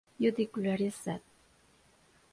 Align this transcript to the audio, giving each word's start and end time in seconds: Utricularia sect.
Utricularia 0.27 0.89
sect. 0.97 1.23